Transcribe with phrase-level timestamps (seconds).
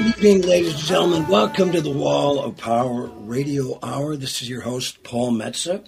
[0.00, 1.26] evening, ladies and gentlemen.
[1.26, 4.16] Welcome to the Wall of Power Radio Hour.
[4.16, 5.84] This is your host, Paul Metsa.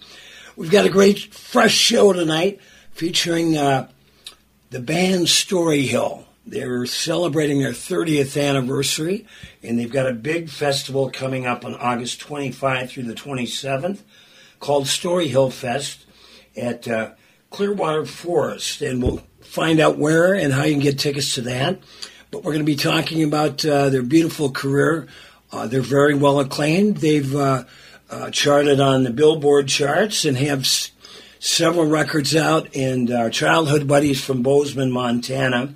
[0.57, 2.61] We've got a great, fresh show tonight
[2.91, 3.89] featuring uh,
[4.71, 6.25] the band Storyhill.
[6.45, 9.27] They're celebrating their 30th anniversary,
[9.63, 14.01] and they've got a big festival coming up on August 25 through the 27th
[14.59, 16.05] called Storyhill Fest
[16.57, 17.13] at uh,
[17.51, 18.83] Clearwater Forest.
[18.83, 21.79] And we'll find out where and how you can get tickets to that.
[22.31, 25.09] But we're going to be talking about uh, their beautiful career.
[25.51, 26.99] Uh, they're very well acclaimed.
[26.99, 27.65] They've uh,
[28.09, 30.93] uh, charted on the Billboard charts and have s-
[31.41, 32.77] several records out.
[32.77, 35.75] And our childhood buddies from Bozeman, Montana.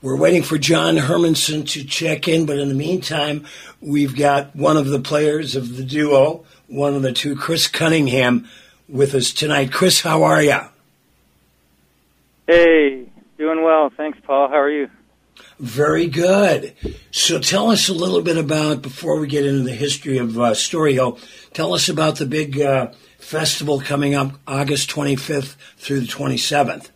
[0.00, 3.44] We're waiting for John Hermanson to check in, but in the meantime,
[3.80, 8.48] we've got one of the players of the duo, one of the two, Chris Cunningham,
[8.88, 9.72] with us tonight.
[9.72, 10.60] Chris, how are you?
[12.46, 13.90] Hey, doing well.
[13.94, 14.48] Thanks, Paul.
[14.48, 14.88] How are you?
[15.58, 16.74] Very good.
[17.10, 20.54] So tell us a little bit about, before we get into the history of uh,
[21.52, 26.90] tell us about the big uh, festival coming up August 25th through the 27th.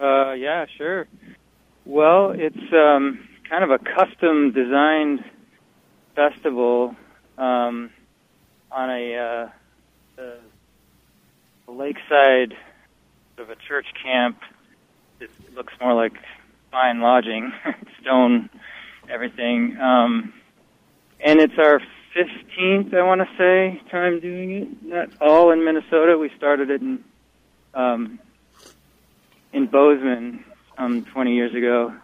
[0.00, 1.06] Uh, yeah, sure.
[1.84, 5.24] Well, it's um, kind of a custom designed
[6.14, 6.94] festival
[7.38, 7.90] um,
[8.70, 12.54] on a, uh, a, lakeside
[13.38, 14.38] of a church camp.
[15.20, 16.14] It looks more like
[16.72, 17.52] fine lodging,
[18.00, 18.50] stone,
[19.08, 19.76] everything.
[19.80, 20.32] Um,
[21.24, 21.80] and it's our
[22.16, 24.68] 15th, I want to say, time doing it.
[24.82, 26.18] Not all in Minnesota.
[26.18, 27.04] We started it in
[27.74, 28.18] um,
[29.52, 30.44] in Bozeman
[30.78, 31.94] um, 20 years ago.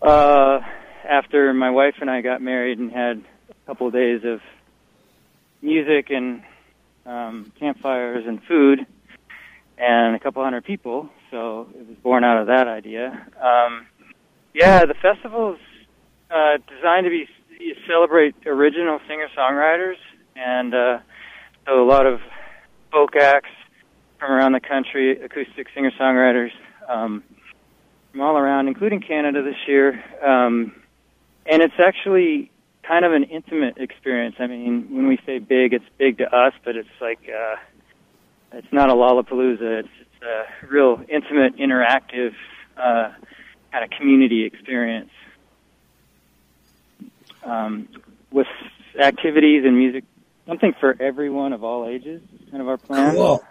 [0.00, 0.60] Uh,
[1.08, 4.40] after my wife and I got married and had a couple of days of
[5.62, 6.42] music and
[7.04, 8.86] um, campfires and food
[9.76, 13.26] and a couple hundred people, so it was born out of that idea.
[13.40, 13.86] Um,
[14.54, 15.60] yeah, the festival is
[16.30, 17.28] uh, designed to be
[17.86, 19.96] celebrate original singer-songwriters,
[20.34, 20.98] and uh,
[21.66, 22.20] so a lot of
[22.90, 23.50] folk acts
[24.18, 26.50] from around the country, acoustic singer-songwriters
[26.88, 27.22] um,
[28.10, 30.02] from all around, including Canada this year.
[30.24, 30.74] Um,
[31.46, 32.50] and it's actually
[32.82, 34.36] kind of an intimate experience.
[34.38, 37.56] I mean, when we say big, it's big to us, but it's like uh,
[38.52, 39.80] it's not a Lollapalooza.
[39.80, 39.88] It's
[40.22, 42.32] a real intimate, interactive
[42.76, 43.12] uh,
[43.72, 45.10] kind of community experience
[47.44, 47.88] um,
[48.30, 48.46] with
[49.00, 50.04] activities and music,
[50.46, 52.22] something for everyone of all ages.
[52.34, 53.14] is Kind of our plan.
[53.14, 53.44] Cool.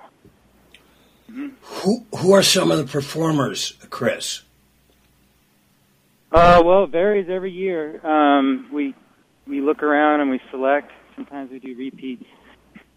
[1.62, 4.42] Who, who are some of the performers, Chris?
[6.32, 8.06] Uh, well, it varies every year.
[8.06, 8.94] Um, we
[9.48, 10.92] we look around and we select.
[11.16, 12.24] Sometimes we do repeats.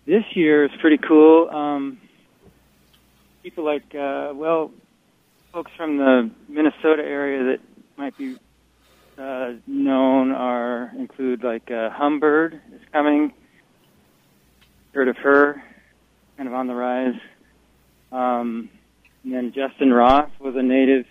[0.07, 1.49] This year is pretty cool.
[1.49, 1.99] Um,
[3.43, 4.71] people like uh, well,
[5.53, 7.61] folks from the Minnesota area that
[7.97, 8.37] might be
[9.19, 13.33] uh, known are include like uh, Humbird is coming.
[14.95, 15.63] Heard of her?
[16.37, 17.19] Kind of on the rise.
[18.11, 18.69] Um,
[19.25, 21.07] and then Justin Roth was a native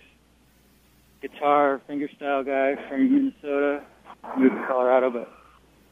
[1.20, 3.82] guitar fingerstyle guy from Minnesota,
[4.36, 5.32] moved to Colorado, but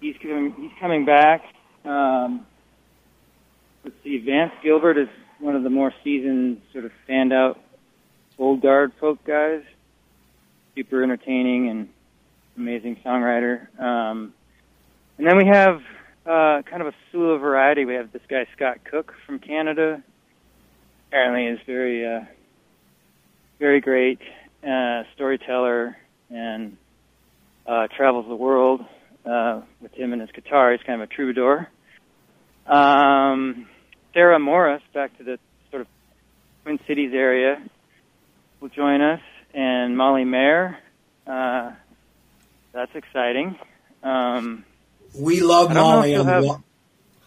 [0.01, 0.55] he's coming.
[0.59, 1.43] He's coming back.
[1.85, 2.47] Um,
[3.85, 5.09] let's see, Vance Gilbert is
[5.41, 7.59] one of the more seasoned, sort of standout
[8.39, 9.63] old guard folk guys.
[10.77, 11.89] Super entertaining and
[12.57, 13.67] amazing songwriter.
[13.79, 14.33] Um,
[15.19, 15.81] and then we have
[16.25, 17.85] uh, kind of a slew of variety.
[17.85, 20.03] We have this guy Scott Cook from Canada.
[21.09, 22.21] Apparently, is very, uh,
[23.59, 24.21] very great
[24.63, 25.97] uh, storyteller
[26.31, 26.77] and
[27.67, 28.85] uh, travels the world
[29.27, 30.73] uh, with him and his guitar.
[30.73, 31.69] He's kind of a troubadour.
[32.67, 33.67] Um,
[34.13, 35.39] Sarah Morris, back to the
[35.71, 35.89] sort of
[36.65, 37.63] Twin Cities area,
[38.61, 39.21] will join us,
[39.55, 40.79] and Molly Maher.
[41.27, 41.73] Uh,
[42.73, 43.59] that's exciting.
[44.03, 44.65] Um,
[45.15, 46.63] We love I don't know Molly on have- wall.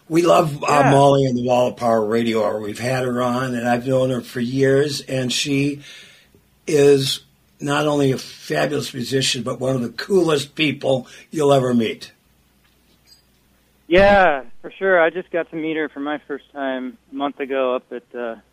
[0.09, 0.91] We love uh, Yeah.
[0.91, 2.59] Molly on the Wall of Power Radio Hour.
[2.59, 5.79] We've had her on, and I've known her for years, and she
[6.67, 7.21] is
[7.61, 12.11] not only a fabulous musician, but one of the coolest people you'll ever meet.
[13.87, 14.99] Yeah, for sure.
[15.01, 18.03] I just got to meet her for my first time a month ago up at
[18.15, 18.43] uh, a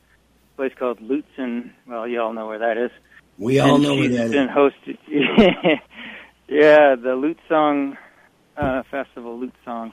[0.56, 1.70] place called Lutsen.
[1.86, 2.90] Well, you all know where that is.
[3.38, 4.50] We all And know where she's that been is.
[4.50, 4.98] hosted.
[6.48, 7.96] yeah, the Lute Song
[8.56, 9.92] uh, Festival, Lute Song.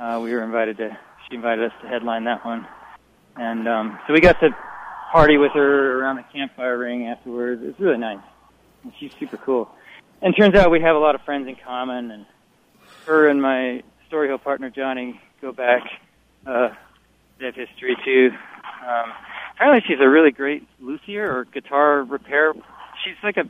[0.00, 0.98] Uh, we were invited to.
[1.30, 2.66] She invited us to headline that one,
[3.36, 4.50] and um, so we got to
[5.12, 7.62] party with her around the campfire ring afterwards.
[7.62, 8.18] It was really nice.
[8.82, 9.70] And she's super cool.
[10.20, 12.26] and turns out we have a lot of friends in common, and
[13.06, 15.82] her and my Storyhill partner Johnny go back.
[16.46, 16.70] Uh,
[17.40, 18.30] have history too.
[18.86, 19.12] Um,
[19.54, 22.54] apparently, she's a really great luthier or guitar repair.
[23.04, 23.48] She's like a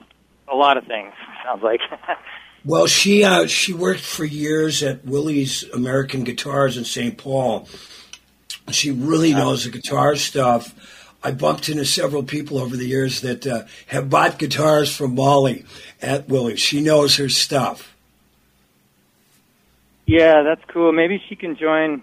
[0.53, 1.13] a lot of things.
[1.45, 1.81] Sounds like.
[2.65, 7.17] well, she uh, she worked for years at Willie's American Guitars in St.
[7.17, 7.69] Paul.
[8.73, 10.75] She really knows the guitar stuff.
[11.23, 15.65] I bumped into several people over the years that uh, have bought guitars from Molly
[16.03, 16.61] at Willie's.
[16.61, 17.94] She knows her stuff.
[20.07, 20.93] Yeah, that's cool.
[20.93, 22.03] Maybe she can join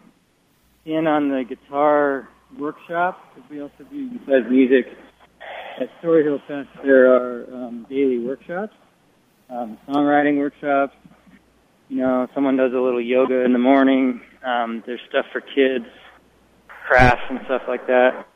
[0.86, 2.28] in on the guitar
[2.58, 4.88] workshop because we also do besides music
[5.80, 6.70] at Storyhill Fest.
[6.84, 8.74] There are um, daily workshops,
[9.50, 10.96] um, songwriting workshops.
[11.90, 14.22] You know, someone does a little yoga in the morning.
[14.44, 15.86] Um, there's stuff for kids,
[16.68, 18.28] crafts and stuff like that.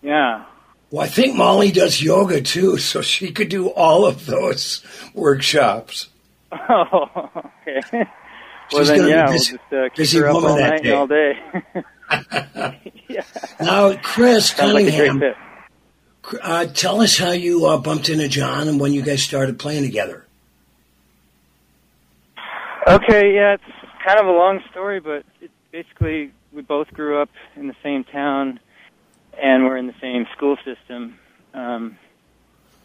[0.00, 0.44] Yeah.
[0.90, 6.08] Well, I think Molly does yoga too, so she could do all of those workshops.
[6.68, 7.28] Oh,
[7.66, 8.06] okay.
[8.72, 10.70] Well, She's then, gonna be yeah, busy- we'll just uh, busy up woman all that
[10.70, 10.92] night day.
[10.92, 11.38] all day.
[13.08, 13.22] yeah.
[13.60, 15.36] Now, Chris Sounds like Cunningham, fit.
[16.42, 19.82] uh, tell us how you uh, bumped into John and when you guys started playing
[19.84, 20.26] together.
[22.88, 23.64] Okay, yeah, it's
[24.06, 28.04] kind of a long story, but it's basically we both grew up in the same
[28.04, 28.60] town,
[29.42, 31.18] and we're in the same school system,
[31.52, 31.98] um,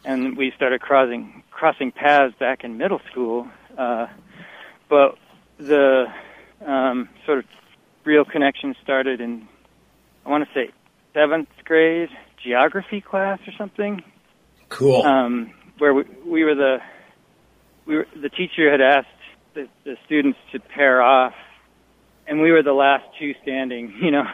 [0.04, 3.46] and we started crossing crossing paths back in middle school.
[3.78, 4.08] Uh,
[4.88, 5.16] but
[5.66, 6.06] the
[6.66, 7.44] um, sort of
[8.04, 9.48] real connection started in
[10.24, 10.70] I want to say
[11.14, 12.08] seventh grade
[12.42, 14.02] geography class or something
[14.68, 15.02] Cool.
[15.02, 16.78] um, where we, we were the
[17.86, 19.08] we were, the teacher had asked
[19.54, 21.34] the, the students to pair off,
[22.26, 23.92] and we were the last two standing.
[24.02, 24.24] You know,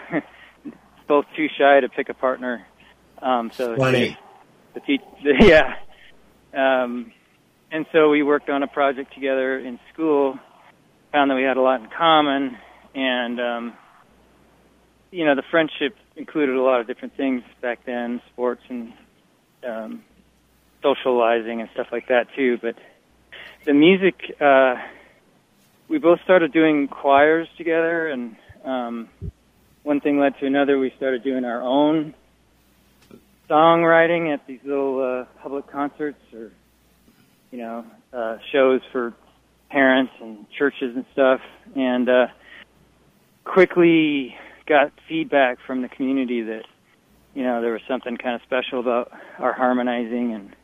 [1.08, 2.66] both too shy to pick a partner.
[3.20, 4.16] Um, so Funny.
[4.74, 5.74] the teach, yeah.
[6.54, 7.12] Um,
[7.70, 10.38] and so we worked on a project together in school.
[11.12, 12.58] Found that we had a lot in common,
[12.94, 13.72] and um,
[15.10, 18.92] you know, the friendship included a lot of different things back then, sports and
[19.66, 20.04] um,
[20.82, 22.58] socializing and stuff like that too.
[22.60, 22.76] But
[23.64, 24.74] the music, uh,
[25.88, 29.08] we both started doing choirs together, and um,
[29.82, 30.78] one thing led to another.
[30.78, 32.14] We started doing our own
[33.48, 36.52] songwriting at these little uh, public concerts or
[37.50, 39.14] you know uh, shows for
[39.70, 41.40] parents and churches and stuff,
[41.76, 42.26] and uh,
[43.44, 44.34] quickly
[44.66, 46.62] got feedback from the community that
[47.34, 50.56] you know there was something kind of special about our harmonizing and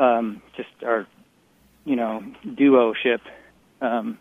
[0.00, 1.06] um, just our
[1.84, 2.22] you know
[2.56, 3.20] duo-ship.
[3.80, 4.18] Um,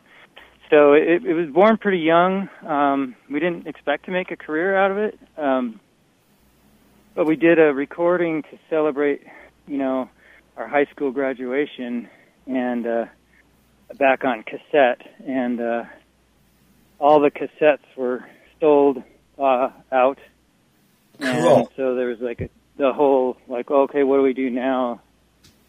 [0.70, 2.50] so it, it was born pretty young.
[2.66, 5.80] Um, we didn't expect to make a career out of it, um,
[7.16, 9.22] but we did a recording to celebrate,
[9.66, 10.10] you know,
[10.58, 12.10] our high school graduation,
[12.48, 13.06] and uh,
[13.96, 15.84] back on cassette, and uh,
[17.00, 18.26] all the cassettes were
[18.60, 19.02] sold
[19.40, 20.20] uh, out,
[21.20, 21.72] and Cool.
[21.76, 25.02] so there was like a, the whole like, okay, what do we do now?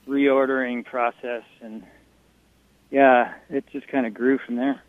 [0.07, 1.85] Reordering process, and
[2.91, 4.81] yeah, it just kind of grew from there.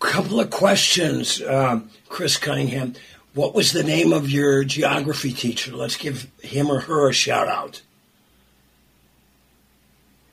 [0.00, 2.94] Couple of questions, um, Chris Cunningham.
[3.34, 5.74] What was the name of your geography teacher?
[5.76, 7.82] Let's give him or her a shout out.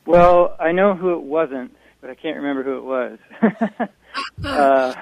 [0.05, 1.75] Well, I know who it wasn't,
[2.05, 3.19] but I can't remember who it was.
[4.45, 4.93] uh,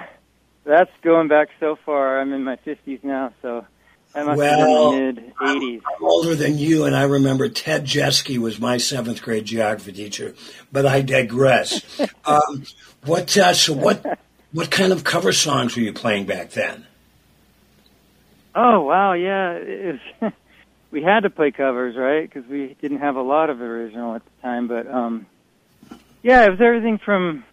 [0.64, 2.22] that's going back so far.
[2.22, 3.66] I'm in my 50s now, so
[4.16, 5.82] I must Well, have been the mid 80s.
[5.86, 10.34] I'm older than you, and I remember Ted Jeske was my seventh grade geography teacher.
[10.72, 11.84] But I digress.
[12.26, 12.64] um,
[13.04, 13.38] what?
[13.38, 14.20] Uh, so what?
[14.54, 16.86] What kind of cover songs were you playing back then?
[18.56, 19.60] Oh wow, yeah.
[20.22, 20.32] Was,
[20.92, 22.32] we had to play covers, right?
[22.32, 24.70] Because we didn't have a lot of original at the time.
[24.70, 25.26] But um,
[26.24, 27.44] yeah, it was everything from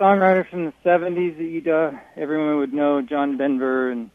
[0.00, 4.10] songwriters from the '70s that you'd uh, everyone would know, John Denver and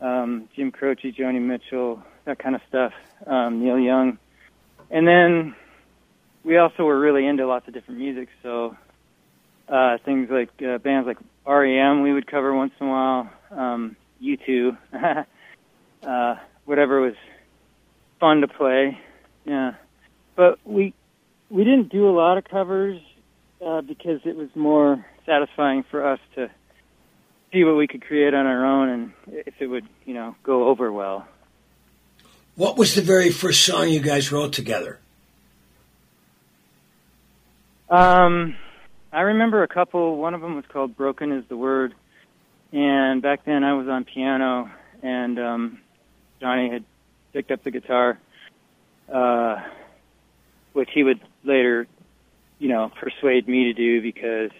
[0.00, 2.92] um, Jim Croce, Joni Mitchell, that kind of stuff.
[3.24, 4.18] Um, Neil Young,
[4.90, 5.54] and then
[6.44, 8.28] we also were really into lots of different music.
[8.42, 8.76] So
[9.68, 13.30] uh, things like uh, bands like REM, we would cover once in a while.
[13.50, 14.76] Um, U2,
[16.02, 17.14] uh, whatever was
[18.18, 18.98] fun to play.
[19.44, 19.74] Yeah,
[20.34, 20.94] but we
[21.50, 23.00] we didn't do a lot of covers
[23.64, 26.50] uh, because it was more satisfying for us to
[27.52, 29.12] see what we could create on our own and
[29.46, 31.26] if it would, you know, go over well.
[32.56, 35.00] What was the very first song you guys wrote together?
[37.90, 38.56] Um,
[39.12, 40.16] I remember a couple.
[40.16, 41.94] One of them was called "Broken Is the Word,"
[42.72, 44.70] and back then I was on piano,
[45.02, 45.80] and um,
[46.40, 46.84] Johnny had
[47.32, 48.18] picked up the guitar,
[49.12, 49.62] uh,
[50.72, 51.86] which he would later,
[52.58, 54.50] you know, persuade me to do because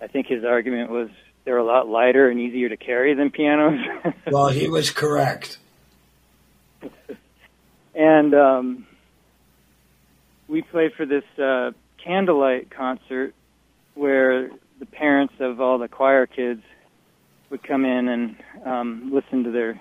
[0.00, 1.08] I think his argument was
[1.44, 3.80] they're a lot lighter and easier to carry than pianos.
[4.30, 5.58] well, he was correct.
[7.94, 8.86] and um,
[10.48, 11.72] we played for this uh,
[12.02, 13.34] candlelight concert
[13.94, 16.62] where the parents of all the choir kids
[17.50, 19.80] would come in and um, listen to their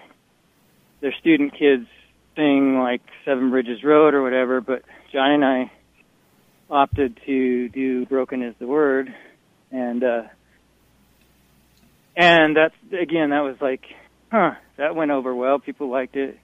[1.02, 1.88] their student kids
[2.36, 4.62] sing like Seven Bridges Road or whatever.
[4.62, 5.72] But Johnny and I
[6.70, 9.14] opted to do "Broken Is the Word,"
[9.72, 10.24] and uh,
[12.16, 13.84] and that's again that was like,
[14.32, 15.60] huh, that went over well.
[15.60, 16.38] People liked it,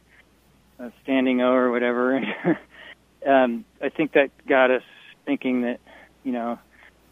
[0.80, 2.18] uh, standing O or whatever.
[3.28, 4.84] um, I think that got us
[5.26, 5.80] thinking that
[6.24, 6.60] you know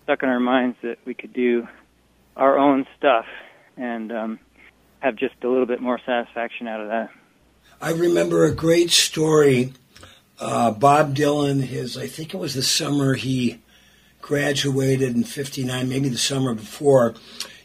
[0.03, 1.67] stuck in our minds that we could do
[2.35, 3.25] our own stuff
[3.77, 4.39] and um,
[4.99, 7.09] have just a little bit more satisfaction out of that.
[7.81, 9.73] I remember a great story.
[10.39, 13.60] Uh, Bob Dylan, his I think it was the summer he
[14.22, 17.15] graduated in '59, maybe the summer before.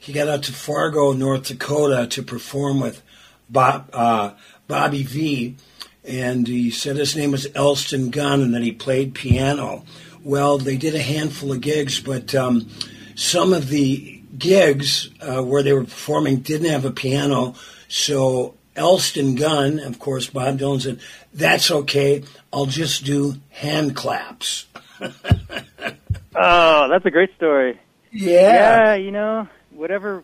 [0.01, 3.03] He got out to Fargo, North Dakota, to perform with
[3.49, 4.33] Bob, uh,
[4.67, 5.57] Bobby Vee,
[6.05, 9.85] and he said his name was Elston Gunn, and that he played piano.
[10.23, 12.69] Well, they did a handful of gigs, but um,
[13.15, 17.55] some of the gigs uh, where they were performing didn't have a piano.
[17.89, 21.01] So Elston Gunn, of course, Bob Dylan said,
[21.33, 22.25] "That's okay.
[22.55, 24.67] I'll just do hand claps."
[25.01, 27.81] oh, that's a great story.
[28.13, 28.55] Yeah.
[28.55, 30.23] Yeah, you know, whatever.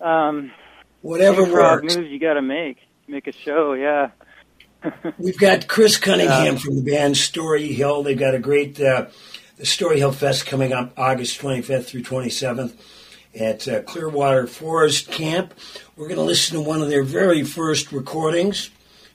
[0.00, 0.52] Um,
[1.00, 1.96] whatever works.
[1.96, 2.76] moves you got to make.
[3.08, 3.72] Make a show.
[3.72, 4.10] Yeah.
[5.18, 8.04] We've got Chris Cunningham from the band Storyhill.
[8.04, 9.06] They've got a great uh,
[9.56, 12.74] the Storyhill Fest coming up August 25th through 27th
[13.38, 15.54] at uh, Clearwater Forest Camp.
[15.96, 18.70] We're going to listen to one of their very first recordings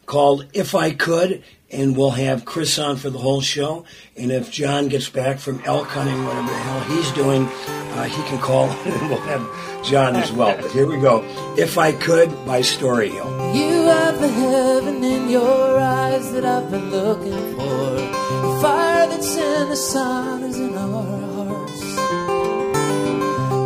[0.06, 1.44] called If I Could,
[1.76, 3.86] and we'll have Chris on for the whole show.
[4.16, 8.22] And if John gets back from elk hunting, whatever the hell he's doing, uh, he
[8.24, 10.56] can call and we'll have John as well.
[10.60, 11.24] But here we go.
[11.58, 13.56] If I Could by Storyhill.
[13.56, 17.92] You have the heaven in your eyes that I've been looking for.
[18.46, 21.82] The fire that's in the sun is in our hearts.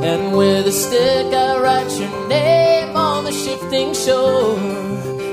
[0.04, 4.58] And with a stick I write your name on the shifting shore.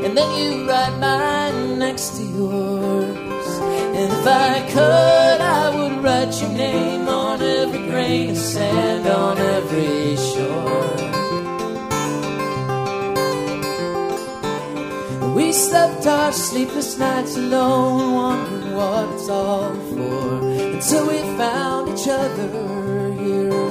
[0.04, 1.45] And then you write mine
[1.86, 3.48] next to yours.
[3.98, 9.38] And if I could, I would write your name on every grain of sand on
[9.38, 10.94] every shore.
[15.36, 20.28] We slept our sleepless nights alone, wondering what it's all for,
[20.74, 22.48] until we found each other
[23.22, 23.66] here.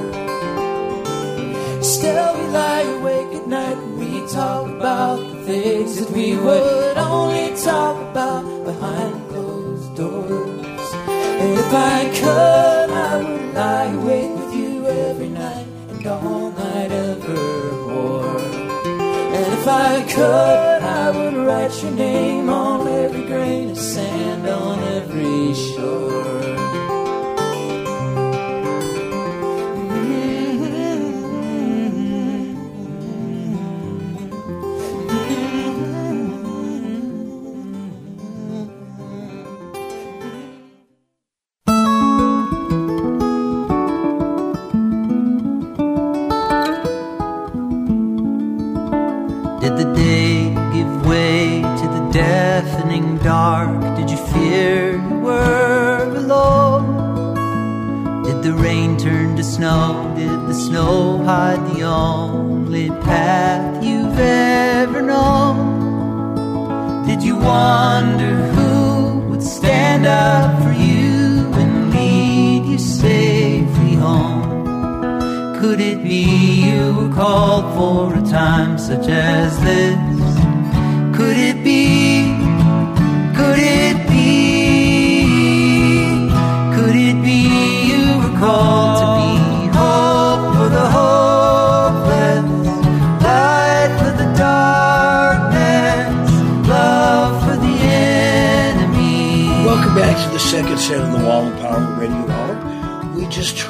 [1.82, 7.54] Still, we lie awake at night and we talk about things that we would only
[7.62, 10.86] talk about behind closed doors.
[11.38, 18.38] If I could, I would lie awake with you every night and all night evermore.
[19.38, 24.15] And if I could, I would write your name on every grain of sand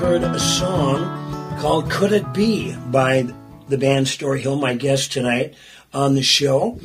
[0.06, 3.22] heard a song called Could It Be by
[3.68, 5.56] the band Storyhill, my guest tonight
[5.92, 6.78] on the show.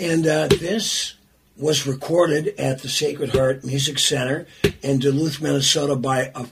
[0.00, 1.12] And uh, this
[1.58, 4.46] was recorded at the Sacred Heart Music Center
[4.80, 6.46] in Duluth, Minnesota by a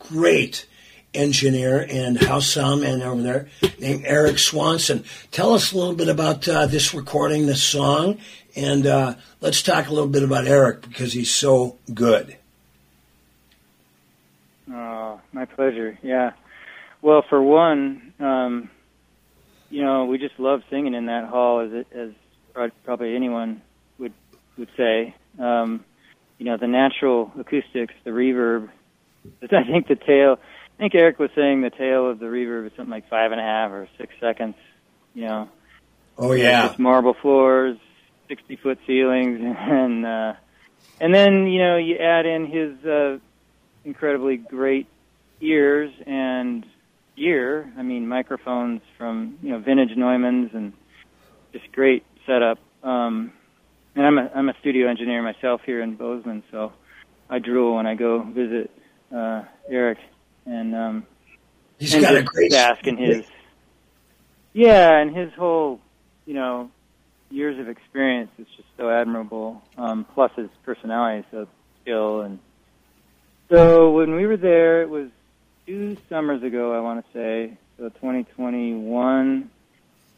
[0.00, 0.66] great
[1.14, 5.04] engineer and house sound man over there named Eric Swanson.
[5.30, 8.18] Tell us a little bit about uh, this recording, this song,
[8.56, 12.36] and uh, let's talk a little bit about Eric because he's so good.
[14.72, 15.98] Oh, my pleasure.
[16.02, 16.32] Yeah.
[17.02, 18.70] Well, for one, um,
[19.70, 22.10] you know, we just love singing in that hall, as it, as
[22.84, 23.62] probably anyone
[23.98, 24.12] would
[24.56, 25.14] would say.
[25.38, 25.84] Um,
[26.38, 28.68] you know, the natural acoustics, the reverb.
[29.42, 30.38] I think the tail.
[30.78, 33.40] I think Eric was saying the tail of the reverb is something like five and
[33.40, 34.54] a half or six seconds.
[35.14, 35.48] You know.
[36.18, 36.68] Oh yeah.
[36.68, 37.76] Just marble floors,
[38.28, 40.34] sixty foot ceilings, and uh,
[41.00, 43.18] and then you know you add in his uh,
[43.84, 44.86] incredibly great
[45.40, 46.64] ears and
[47.16, 47.72] gear.
[47.76, 50.72] I mean, microphones from you know vintage Neumanns and
[51.52, 52.58] just great setup.
[52.82, 53.32] Um,
[53.94, 56.72] and I'm a I'm a studio engineer myself here in Bozeman, so
[57.28, 58.70] I drool when I go visit
[59.14, 59.98] uh, Eric.
[60.44, 61.06] And um,
[61.78, 62.52] he's and got a great
[62.84, 63.24] in his
[64.52, 65.80] yeah, and his whole
[66.26, 66.70] you know
[67.30, 69.62] years of experience is just so admirable.
[69.78, 71.48] Um, plus his personality, is so
[71.82, 72.38] skill and
[73.52, 75.08] so when we were there, it was
[75.66, 79.50] two summers ago, I want to say, so 2021,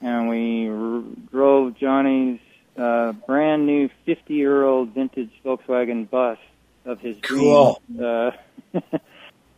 [0.01, 2.39] and we r- drove Johnny's
[2.79, 6.39] uh, brand new 50 year old vintage Volkswagen bus
[6.85, 7.81] of his cool.
[7.89, 8.31] dreams, uh,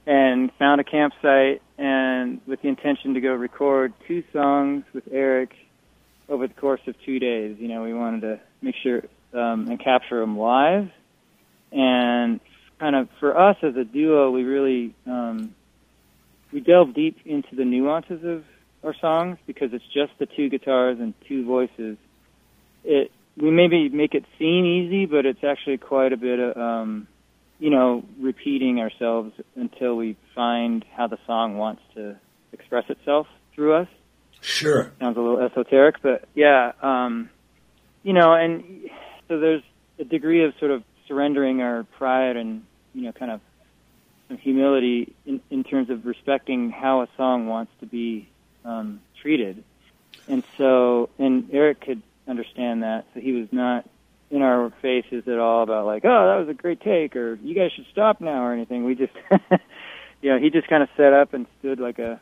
[0.06, 5.54] and found a campsite and with the intention to go record two songs with Eric
[6.30, 7.59] over the course of two days.
[7.59, 9.02] You know, we wanted to make sure
[9.35, 10.90] um, and capture them live.
[11.73, 12.40] And
[12.78, 15.54] kind of for us as a duo, we really um,
[16.52, 18.45] we delve deep into the nuances of
[18.85, 21.97] our songs because it's just the two guitars and two voices.
[22.85, 27.09] It we maybe make it seem easy, but it's actually quite a bit of um,
[27.58, 32.17] you know repeating ourselves until we find how the song wants to
[32.52, 33.89] express itself through us.
[34.41, 34.93] Sure.
[35.00, 37.30] Sounds a little esoteric, but yeah, um,
[38.02, 38.89] you know, and
[39.28, 39.62] so there's
[39.99, 42.64] a degree of sort of surrendering our pride and
[42.95, 43.40] you know kind of
[44.40, 48.28] humility in, in terms of respecting how a song wants to be
[48.64, 49.62] um, treated.
[50.28, 53.88] And so, and Eric could understand that, so he was not
[54.30, 57.54] in our faces at all about like, oh, that was a great take, or you
[57.54, 58.84] guys should stop now, or anything.
[58.84, 59.12] We just,
[60.21, 62.21] you know, he just kind of set up and stood like a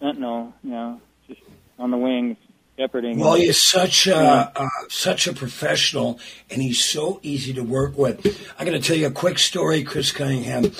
[0.00, 1.40] sentinel, you know, just
[1.78, 2.36] on the wings,
[2.78, 3.18] shepherding.
[3.18, 6.18] Well, he's such a uh, such a professional,
[6.50, 8.24] and he's so easy to work with.
[8.58, 10.72] I'm going to tell you a quick story, Chris Cunningham.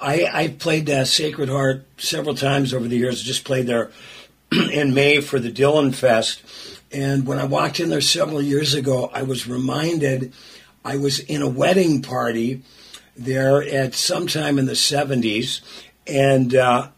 [0.00, 3.20] I I've played uh, Sacred Heart several times over the years.
[3.20, 3.90] I just played there
[4.72, 6.42] in May for the Dylan Fest,
[6.92, 10.32] and when I walked in there several years ago, I was reminded
[10.84, 12.62] I was in a wedding party
[13.16, 15.60] there at sometime in the 70s,
[16.06, 16.88] and uh,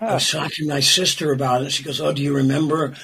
[0.00, 1.72] I was talking to my sister about it.
[1.72, 2.94] She goes, "Oh, do you remember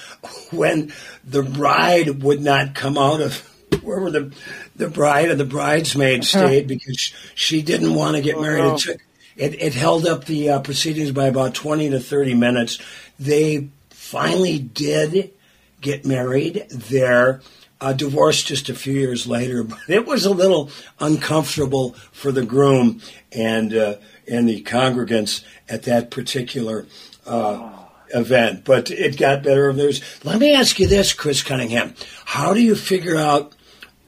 [0.50, 0.92] when
[1.24, 3.38] the bride would not come out of
[3.82, 4.32] wherever the
[4.76, 8.74] the bride and the bridesmaid stayed because she didn't want to get married?
[8.74, 9.00] It took
[9.36, 12.78] it, it held up the uh, proceedings by about twenty to thirty minutes.
[13.18, 15.32] They finally did
[15.80, 16.66] get married.
[16.70, 17.40] Their
[17.80, 22.44] uh, divorced just a few years later, but it was a little uncomfortable for the
[22.44, 23.00] groom
[23.32, 23.96] and uh,
[24.28, 26.86] and the congregants at that particular
[27.26, 27.70] uh,
[28.14, 28.64] event.
[28.64, 29.72] But it got better.
[29.72, 30.02] There's.
[30.24, 33.54] Let me ask you this, Chris Cunningham: How do you figure out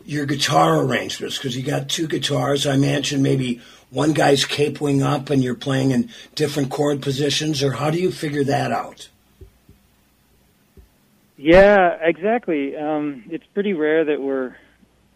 [0.05, 1.37] your guitar arrangements?
[1.37, 2.67] Because you got two guitars.
[2.67, 7.73] I imagine maybe one guy's capoing up and you're playing in different chord positions, or
[7.73, 9.09] how do you figure that out?
[11.37, 12.77] Yeah, exactly.
[12.77, 14.57] Um, it's pretty rare that we're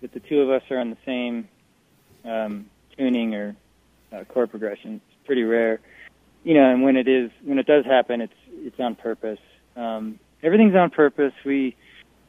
[0.00, 1.48] that the two of us are on the same
[2.24, 3.56] um, tuning or
[4.12, 5.00] uh, chord progression.
[5.08, 5.80] It's pretty rare,
[6.44, 6.70] you know.
[6.70, 9.38] And when it is, when it does happen, it's it's on purpose.
[9.76, 11.32] Um, everything's on purpose.
[11.44, 11.76] We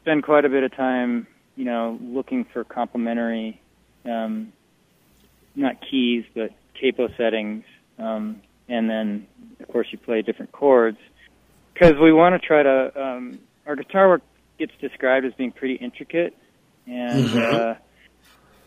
[0.02, 3.62] spend quite a bit of time, you know, looking for complementary,
[4.06, 4.54] um,
[5.56, 7.64] not keys, but capo settings,
[8.00, 9.28] um, and then
[9.60, 10.98] of course you play different chords
[11.74, 14.22] because we want to try to um, our guitar work
[14.58, 16.36] gets described as being pretty intricate,
[16.86, 17.72] and Mhm.
[17.72, 17.76] uh,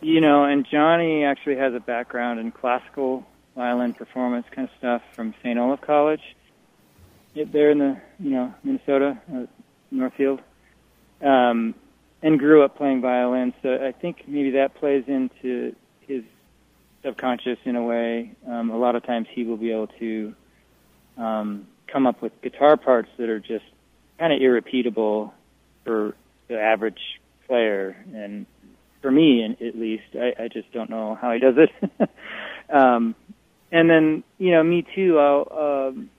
[0.05, 5.01] you know, and Johnny actually has a background in classical violin performance kind of stuff
[5.15, 5.57] from St.
[5.57, 6.21] Olaf College,
[7.33, 9.45] yeah, there in the you know Minnesota, uh,
[9.89, 10.41] Northfield,
[11.23, 11.73] um,
[12.21, 13.51] and grew up playing violin.
[13.63, 16.23] So I think maybe that plays into his
[17.03, 18.31] subconscious in a way.
[18.47, 20.35] Um, a lot of times he will be able to
[21.17, 23.65] um, come up with guitar parts that are just
[24.19, 25.33] kind of irrepeatable
[25.83, 26.15] for
[26.47, 28.45] the average player, and
[29.05, 32.09] for me, at least, I, I just don't know how he does it.
[32.73, 33.13] um,
[33.71, 35.19] and then, you know, me too.
[35.19, 36.09] I'll um,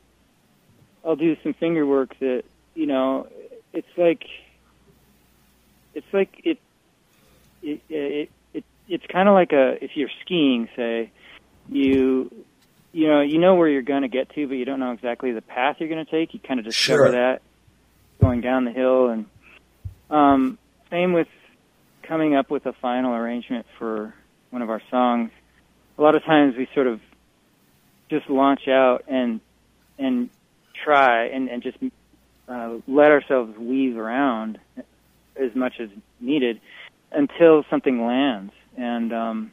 [1.04, 2.44] I'll do some finger work that
[2.76, 3.26] you know.
[3.72, 4.22] It's like
[5.94, 6.58] it's like it
[7.60, 11.10] it it, it it's kind of like a if you're skiing, say
[11.68, 12.30] you
[12.92, 15.32] you know you know where you're going to get to, but you don't know exactly
[15.32, 16.34] the path you're going to take.
[16.34, 17.12] You kind of discover Sure.
[17.12, 17.42] that
[18.20, 19.26] going down the hill, and
[20.08, 20.56] um,
[20.88, 21.26] same with
[22.08, 24.14] coming up with a final arrangement for
[24.50, 25.30] one of our songs.
[25.98, 27.00] A lot of times we sort of
[28.10, 29.40] just launch out and
[29.98, 30.30] and
[30.84, 31.78] try and, and just
[32.48, 34.58] uh, let ourselves weave around
[35.36, 35.88] as much as
[36.20, 36.60] needed
[37.12, 38.52] until something lands.
[38.76, 39.52] And um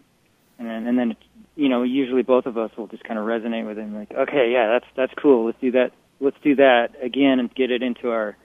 [0.59, 1.15] and then and then
[1.55, 4.11] you know usually both of us will just kind of resonate with it and like
[4.11, 5.45] okay yeah that's that's cool.
[5.45, 5.91] Let's do that.
[6.19, 8.37] Let's do that again and get it into our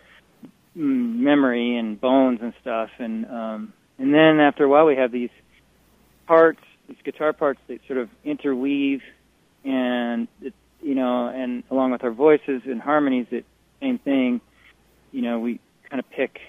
[0.76, 2.90] mm, memory and bones and stuff.
[2.98, 5.30] And um and then after a while we have these
[6.26, 9.02] parts these guitar parts that sort of interweave
[9.64, 13.44] and it, you know and along with our voices and harmonies it
[13.80, 14.40] same thing
[15.12, 16.40] you know we kind of pick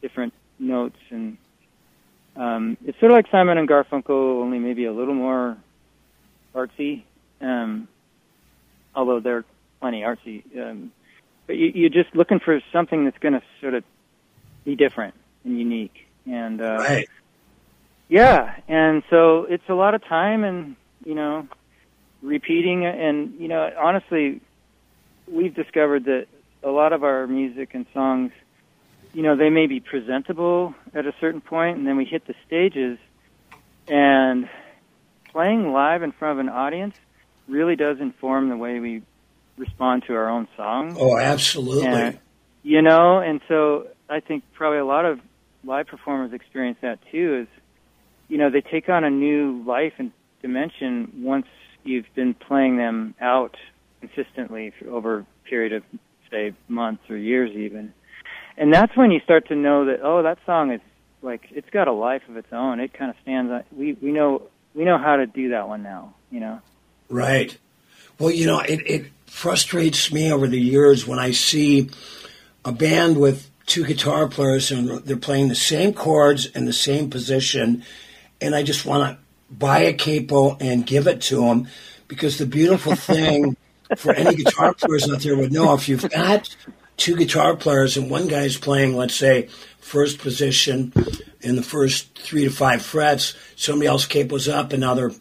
[0.00, 1.36] different notes and
[2.36, 4.10] um, it's sort of like Simon and Garfunkel,
[4.42, 5.56] only maybe a little more
[6.54, 7.02] artsy.
[7.40, 7.88] Um,
[8.94, 9.44] although they're
[9.80, 10.92] plenty artsy, um,
[11.46, 13.84] but you, you're just looking for something that's going to sort of
[14.64, 16.06] be different and unique.
[16.26, 17.08] And uh, Right.
[18.08, 21.48] yeah, and so it's a lot of time and you know
[22.22, 24.40] repeating and you know honestly
[25.30, 26.26] we've discovered that
[26.62, 28.30] a lot of our music and songs
[29.12, 32.34] you know they may be presentable at a certain point and then we hit the
[32.46, 32.98] stages
[33.88, 34.48] and
[35.32, 36.94] playing live in front of an audience
[37.48, 39.02] really does inform the way we
[39.58, 41.86] respond to our own songs Oh, absolutely.
[41.88, 42.20] and,
[42.62, 45.18] you know, and so I think probably a lot of
[45.64, 47.42] live performers experience that too.
[47.42, 47.62] Is
[48.28, 51.46] you know they take on a new life and dimension once
[51.84, 53.56] you've been playing them out
[54.00, 55.82] consistently over a period of
[56.30, 57.92] say months or years even,
[58.56, 60.80] and that's when you start to know that oh that song is
[61.22, 62.80] like it's got a life of its own.
[62.80, 63.64] It kind of stands on.
[63.76, 64.42] We we know
[64.74, 66.14] we know how to do that one now.
[66.30, 66.60] You know.
[67.08, 67.56] Right.
[68.18, 71.90] Well, you know, it, it frustrates me over the years when I see
[72.64, 77.10] a band with two guitar players and they're playing the same chords in the same
[77.10, 77.84] position,
[78.40, 79.18] and I just want to
[79.54, 81.68] buy a capo and give it to them
[82.08, 83.56] because the beautiful thing
[83.96, 86.54] for any guitar players out there would know if you've got
[86.96, 89.48] two guitar players and one guy's playing, let's say,
[89.80, 90.92] first position
[91.40, 95.12] in the first three to five frets, somebody else capos up another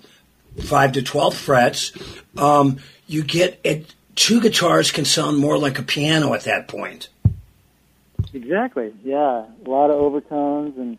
[0.60, 1.92] five to twelve frets,
[2.38, 2.78] um,
[3.08, 3.94] you get it.
[4.16, 7.10] Two guitars can sound more like a piano at that point.
[8.34, 8.94] Exactly.
[9.04, 10.98] Yeah, a lot of overtones and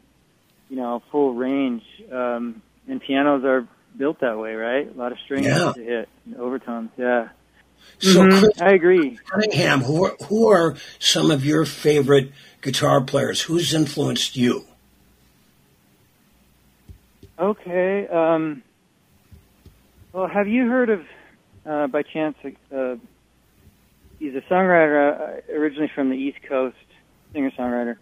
[0.69, 1.83] you know full range.
[2.11, 3.67] Um, and pianos are
[3.97, 4.89] built that way, right?
[4.95, 5.73] A lot of strings Yeah.
[5.75, 6.91] to hit, overtones.
[6.97, 7.29] Yeah,
[7.99, 8.39] So, Mhm.
[8.41, 9.19] Chris I agree.
[9.31, 13.43] Cunningham, who are, who are some of your favorite guitar players?
[13.43, 14.65] Who's influenced you?
[17.39, 18.07] Okay.
[18.09, 18.63] Um,
[20.13, 21.05] well, have you heard of,
[21.67, 22.37] uh, by chance,
[22.75, 22.97] uh,
[24.19, 26.77] he's a songwriter uh, originally from the East Coast,
[27.33, 27.97] singer-songwriter.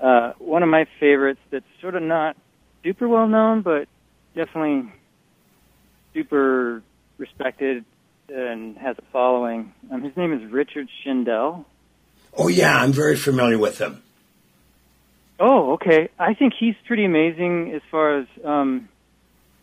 [0.00, 2.36] Uh, one of my favorites that's sort of not
[2.82, 3.88] super well known, but
[4.34, 4.90] definitely
[6.14, 6.82] super
[7.18, 7.84] respected
[8.28, 9.72] and has a following.
[9.90, 11.64] Um, his name is Richard Shindell.
[12.36, 14.02] Oh yeah, I'm very familiar with him.
[15.38, 16.10] Oh, okay.
[16.18, 18.88] I think he's pretty amazing as far as um,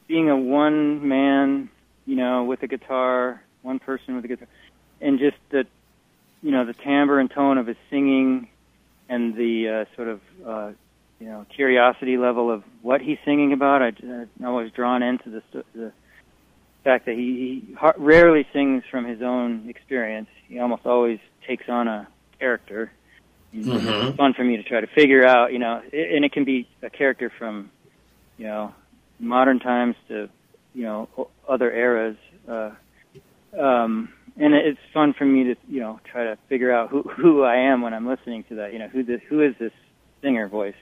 [0.07, 1.69] being a one man,
[2.05, 4.47] you know, with a guitar, one person with a guitar,
[4.99, 5.65] and just the,
[6.41, 8.49] you know, the timbre and tone of his singing,
[9.09, 10.71] and the uh, sort of, uh,
[11.19, 13.81] you know, curiosity level of what he's singing about.
[13.81, 15.91] I, I'm always drawn into the the
[16.83, 20.29] fact that he, he rarely sings from his own experience.
[20.47, 22.07] He almost always takes on a
[22.39, 22.91] character.
[23.53, 24.09] Mhm.
[24.09, 26.43] It's fun for me to try to figure out, you know, it, and it can
[26.43, 27.71] be a character from,
[28.37, 28.73] you know,
[29.19, 30.29] modern times to,
[30.75, 31.09] you know,
[31.47, 32.17] other eras.
[32.47, 32.71] Uh,
[33.57, 37.03] um, and it- it's fun for me to, you know, try to figure out who
[37.03, 38.73] who I am when I'm listening to that.
[38.73, 39.71] You know, who this who is this
[40.21, 40.75] singer voice?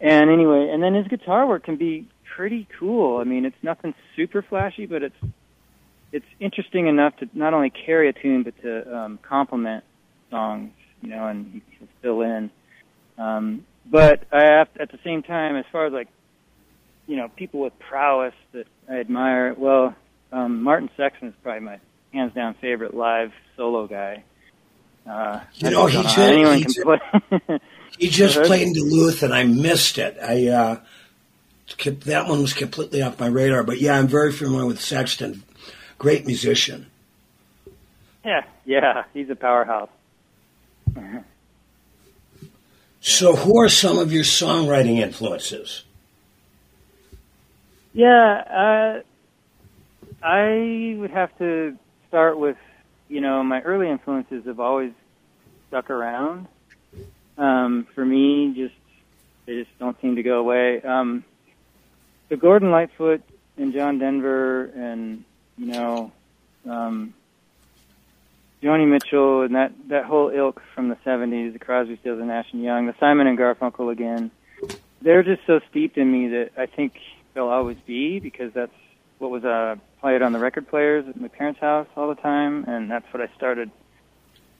[0.00, 3.18] And anyway, and then his guitar work can be pretty cool.
[3.18, 5.16] I mean, it's nothing super flashy, but it's
[6.12, 9.84] it's interesting enough to not only carry a tune but to um, complement
[10.30, 12.50] songs, you know, and you can fill in.
[13.18, 16.08] Um, but I have, at the same time, as far as like,
[17.06, 19.94] you know, people with prowess that I admire, well,
[20.32, 21.80] um, Martin Sexton is probably my
[22.16, 24.24] hands down favorite live solo guy.
[25.08, 27.60] Uh, You know, he just- he can just- play.
[27.98, 30.16] He just played in Duluth, and I missed it.
[30.22, 30.80] I uh,
[32.06, 33.62] that one was completely off my radar.
[33.62, 35.42] But yeah, I'm very familiar with Sexton.
[35.98, 36.86] Great musician.
[38.24, 39.90] yeah, yeah, he's a powerhouse.
[43.00, 45.84] So, who are some of your songwriting influences?
[47.92, 49.02] Yeah,
[50.22, 51.76] uh, I would have to
[52.16, 52.56] start with,
[53.08, 54.90] you know, my early influences have always
[55.68, 56.48] stuck around.
[57.36, 58.74] Um, for me, just
[59.44, 60.80] they just don't seem to go away.
[60.80, 61.24] Um,
[62.30, 63.20] so Gordon Lightfoot
[63.58, 65.24] and John Denver and
[65.58, 66.10] you know
[66.66, 67.12] um,
[68.62, 72.46] Joni Mitchell and that that whole ilk from the '70s, the Crosby, Stills and Nash
[72.54, 74.30] and Young, the Simon and Garfunkel again.
[75.02, 76.94] They're just so steeped in me that I think
[77.34, 78.72] they'll always be because that's
[79.18, 82.64] what was uh, played on the record players at my parents' house all the time,
[82.64, 83.70] and that's what I started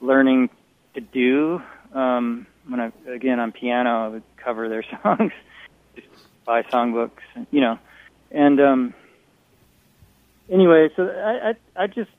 [0.01, 0.49] learning
[0.93, 1.61] to do.
[1.93, 5.31] Um, when I again on piano, I would cover their songs,
[5.95, 6.07] just
[6.45, 7.79] buy songbooks, you know,
[8.31, 8.93] and um,
[10.49, 12.11] anyway, so I, I I just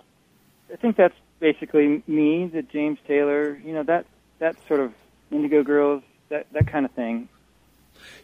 [0.73, 4.07] I think that's basically me, the James Taylor, you know that
[4.39, 4.93] that sort of
[5.31, 7.29] Indigo Girls, that that kind of thing.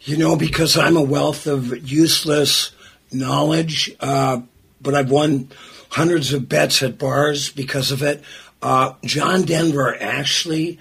[0.03, 2.71] You know, because I'm a wealth of useless
[3.15, 4.41] knowledge, uh,
[4.83, 5.51] but I've won
[5.91, 8.23] hundreds of bets at bars because of it.
[8.61, 10.79] Uh, John Denver actually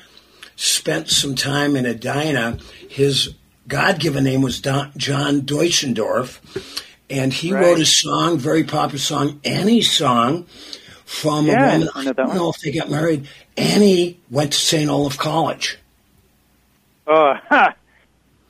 [0.56, 2.58] spent some time in Edina.
[2.90, 3.34] His
[3.68, 6.40] God given name was Don, John Deutschendorf,
[7.10, 7.62] and he Right.
[7.64, 10.46] wrote a song, very popular song, Annie song,
[11.06, 11.90] from Yeah, a woman.
[11.96, 12.38] I know I don't one.
[12.38, 13.28] know if they got married.
[13.58, 14.90] Annie went to St.
[14.90, 15.78] Olaf College.
[17.06, 17.76] Oh, ha!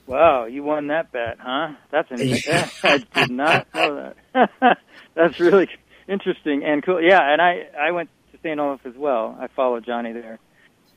[0.06, 1.72] Wow, you won that bet, huh?
[1.90, 2.68] That's an, Yeah.
[2.82, 4.78] I did not know that.
[5.14, 5.68] That's really
[6.08, 7.00] interesting and cool.
[7.02, 8.58] Yeah, and I I went to St.
[8.60, 9.36] Olaf as well.
[9.40, 10.38] I followed Johnny there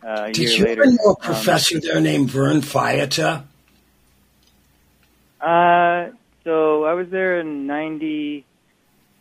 [0.05, 0.85] uh, a Did year you later.
[0.85, 3.43] know a Um, professor there named Vern Fiata?
[5.39, 6.09] Uh,
[6.43, 8.45] so I was there in ninety,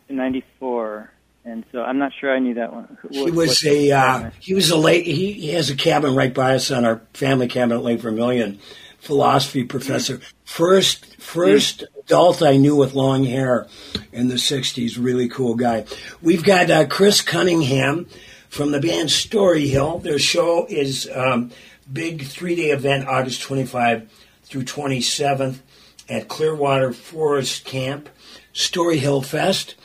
[0.09, 1.11] in ninety four,
[1.45, 2.97] and so I'm not sure I knew that one.
[3.11, 6.55] He was a uh, he was a late he, he has a cabin right by
[6.55, 8.59] us on our family cabin at Lake Vermilion,
[9.07, 10.19] philosophy professor.
[10.43, 13.67] First first adult I knew with long hair
[14.11, 15.03] in the '60s.
[15.03, 15.85] Really cool guy.
[16.21, 18.07] We've got uh, Chris Cunningham
[18.49, 20.03] from the band Storyhill.
[20.03, 21.51] Their show is um,
[21.91, 24.11] big three day event, August 25
[24.43, 25.59] through 27th
[26.09, 28.09] at Clearwater Forest Camp,
[28.53, 29.75] Storyhill Fest.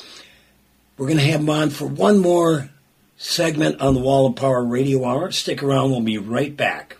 [0.99, 2.71] We're going to have him on for one more
[3.17, 5.31] segment on the Wall of Power Radio Hour.
[5.31, 6.97] Stick around, we'll be right back.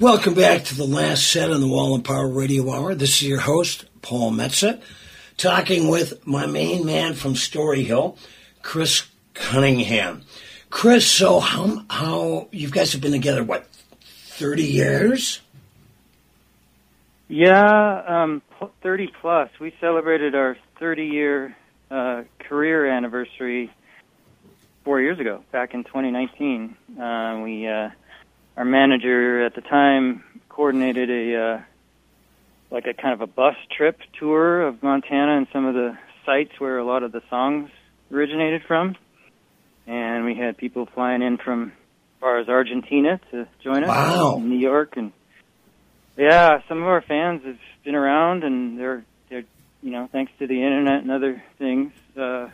[0.00, 2.96] Welcome back to the last set on the Wall of Power Radio Hour.
[2.96, 4.82] This is your host, Paul Metsa,
[5.36, 8.18] talking with my main man from Storyhill,
[8.60, 10.22] Chris Cunningham.
[10.68, 13.68] Chris, so how, how you guys have been together, what,
[14.00, 15.40] 30 years?
[17.28, 18.42] Yeah, um,
[18.82, 19.48] 30 plus.
[19.60, 21.56] We celebrated our 30 year
[21.92, 23.72] uh, career anniversary
[24.82, 26.76] four years ago, back in 2019.
[27.00, 27.90] Uh, we, uh,
[28.56, 31.62] our manager at the time coordinated a, uh,
[32.70, 36.52] like a kind of a bus trip tour of Montana and some of the sites
[36.58, 37.70] where a lot of the songs
[38.12, 38.96] originated from.
[39.86, 43.88] And we had people flying in from as far as Argentina to join us.
[43.88, 44.36] Wow.
[44.38, 45.12] in New York and
[46.16, 49.42] yeah, some of our fans have been around, and they're they're
[49.82, 52.48] you know thanks to the internet and other things, uh,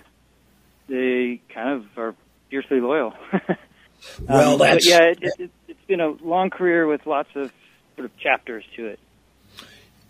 [0.89, 2.15] they kind of are
[2.49, 3.13] fiercely loyal.
[4.27, 7.51] Well, Um, but that's- yeah, it, it, it, been a long career with lots of
[7.97, 9.01] sort of chapters to it.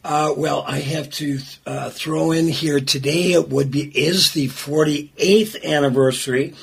[0.04, 3.32] Uh, well, I have to uh, throw in here today.
[3.32, 6.54] It would be is the 48th anniversary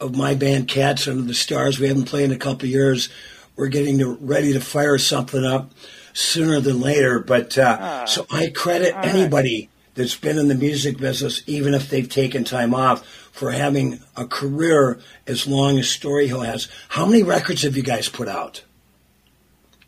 [0.00, 1.78] of my band Cats Under the Stars.
[1.78, 3.10] We haven't played in a couple years.
[3.56, 5.72] We're getting to, ready to fire something up
[6.14, 7.18] sooner than later.
[7.18, 8.04] But uh, Ah.
[8.06, 12.74] so I credit anybody that's been in the music business, even if they've taken time
[12.74, 16.68] off, for having a career as long as Storyhill has.
[16.88, 18.62] How many records have you guys put out?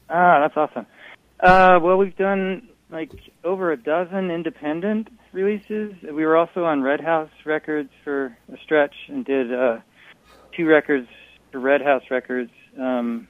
[0.08, 0.86] Ah, that's awesome.
[1.40, 3.10] Uh, well, we've done like
[3.44, 5.94] over a dozen independent releases.
[6.02, 9.78] We were also on Red House Records for a stretch and did uh,
[10.56, 11.08] two records
[11.52, 13.28] for Red House Records, um,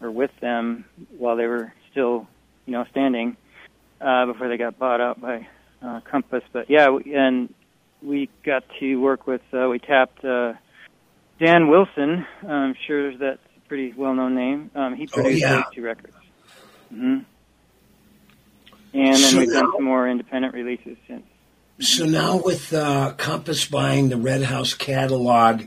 [0.00, 0.84] or with them
[1.16, 2.26] while they were still,
[2.66, 3.36] you know, standing
[4.00, 5.46] uh, before they got bought out by
[5.82, 6.42] uh, Compass.
[6.52, 7.52] But yeah, and
[8.04, 9.40] we got to work with.
[9.52, 10.52] Uh, we tapped uh,
[11.40, 12.26] Dan Wilson.
[12.46, 14.70] I'm sure that's a pretty well-known name.
[14.74, 15.54] Um, he Oh, produced yeah.
[15.54, 16.14] those two records.
[16.90, 17.18] hmm
[18.92, 21.24] And then So we've done now- some more independent releases since.
[21.80, 25.62] So now with uh, Compass buying the Red House catalog,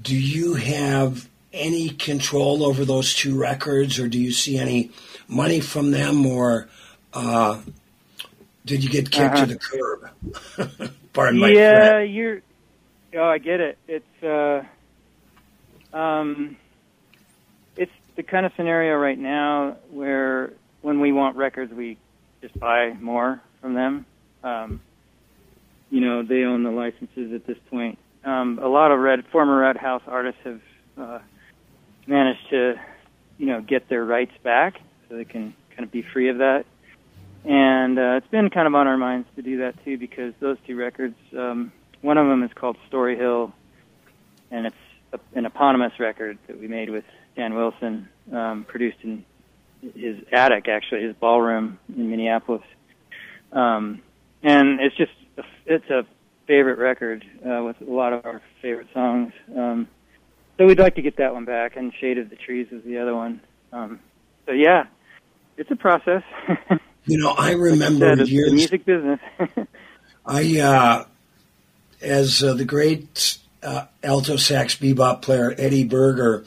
[0.00, 4.90] do you have any control over those two records, or do you see any
[5.26, 6.68] money from them, or
[7.14, 7.62] uh,
[8.66, 9.46] did you get kicked Uh-huh.
[9.46, 10.90] to the curb?
[11.14, 12.42] Pardon my yeah, you're.
[13.16, 13.78] Oh, I get it.
[13.88, 14.62] It's uh,
[15.96, 16.56] um,
[17.76, 20.52] it's the kind of scenario right now where
[20.82, 21.96] when we want records, we
[22.42, 24.04] just buy more from them.
[24.44, 24.80] Um,
[25.90, 27.98] you know, they own the licenses at this point.
[28.24, 30.60] Um, a lot of Red former Red House artists have
[30.98, 31.18] uh,
[32.06, 32.74] managed to,
[33.38, 36.66] you know, get their rights back so they can kind of be free of that.
[37.46, 40.56] And uh, it's been kind of on our minds to do that too because those
[40.66, 43.52] two records, um, one of them is called Storyhill,
[44.50, 44.76] and it's
[45.12, 47.04] a, an eponymous record that we made with
[47.36, 49.24] Dan Wilson, um, produced in
[49.94, 52.62] his attic, actually, his ballroom in Minneapolis.
[53.52, 54.02] Um,
[54.42, 56.04] and it's just, a, it's a
[56.48, 59.32] favorite record uh, with a lot of our favorite songs.
[59.56, 59.86] Um,
[60.58, 62.98] so we'd like to get that one back, and Shade of the Trees is the
[62.98, 63.40] other one.
[63.72, 64.00] Um,
[64.46, 64.86] so yeah,
[65.56, 66.22] it's a process.
[67.06, 68.50] You know, I remember Said, years.
[68.50, 69.20] the music business.
[70.26, 71.04] I, uh,
[72.02, 76.44] as uh, the great uh, alto sax bebop player Eddie Berger,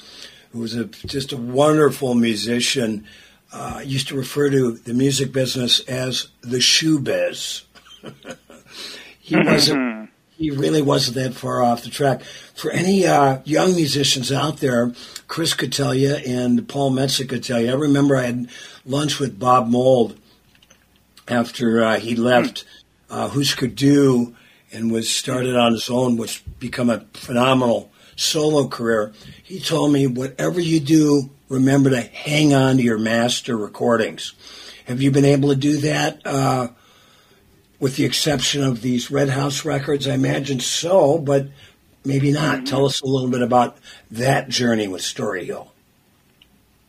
[0.52, 3.06] who was a, just a wonderful musician,
[3.54, 7.64] uh, used to refer to the music business as the shoe biz.
[9.20, 10.10] he wasn't.
[10.38, 12.22] He really wasn't that far off the track.
[12.56, 14.94] For any uh, young musicians out there,
[15.28, 17.70] Chris could tell you, and Paul Metsa could tell you.
[17.72, 18.50] I remember I had
[18.86, 20.18] lunch with Bob Mould
[21.30, 22.66] after uh, he left
[23.10, 23.70] uh, Husker
[24.72, 29.14] and was started on his own, which become a phenomenal solo career.
[29.44, 34.34] He told me, whatever you do, remember to hang on to your master recordings.
[34.86, 36.22] Have you been able to do that?
[36.26, 36.70] Uh,
[37.80, 41.48] with the exception of these Red House records, I imagine so, but
[42.04, 42.66] maybe not.
[42.66, 43.78] Tell us a little bit about
[44.12, 45.70] that journey with Storyhill.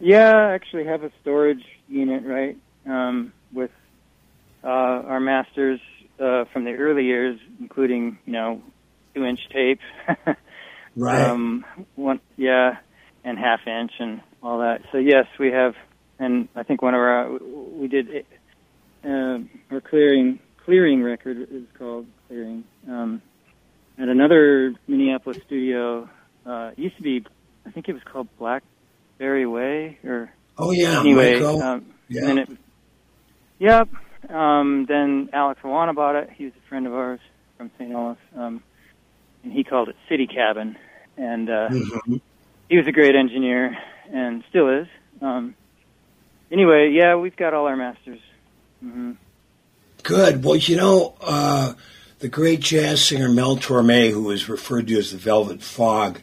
[0.00, 3.33] Yeah, I actually have a storage unit, right, um,
[4.64, 5.81] uh, our masters
[6.18, 8.62] uh, from the early years, including you know
[9.14, 9.81] two inch tape,
[10.96, 11.20] Right.
[11.23, 12.77] um, one yeah,
[13.25, 14.83] and half inch and all that.
[14.92, 15.75] So yes, we have,
[16.18, 17.31] and I think one of our
[17.73, 18.27] we did
[19.05, 19.38] uh,
[19.70, 23.23] our clearing clearing record is called clearing um,
[23.99, 26.09] at another Minneapolis studio.
[26.46, 27.25] Uh, it used to be,
[27.66, 31.01] I think it was called Blackberry Way or oh, yeah.
[31.01, 31.62] anyway, Michael.
[31.62, 32.29] um, Yeah.
[32.29, 32.49] and it,
[33.59, 33.88] yep.
[34.28, 36.30] Um, then Alex Oana bought it.
[36.37, 37.20] He was a friend of ours
[37.56, 37.90] from St.
[37.90, 38.62] Louis, um,
[39.42, 40.76] and he called it City Cabin.
[41.16, 42.20] And uh, Mhm.
[42.68, 43.76] he was a great engineer
[44.12, 44.87] and still is.
[45.20, 45.54] Um,
[46.50, 48.20] anyway, yeah, we've got all our masters.
[48.80, 49.12] hmm
[50.02, 50.42] Good.
[50.44, 51.74] Well, you know, uh,
[52.20, 56.20] the great jazz singer Mel Torme, who is referred to as the Velvet Fog,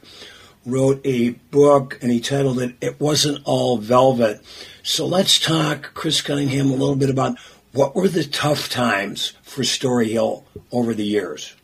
[0.65, 4.41] wrote a book and he titled it "It Wasn't All Velvet."
[4.81, 7.37] So let's talk, Chris Cunningham, a little bit about
[7.73, 11.55] what were the tough times for Storyhill over the years.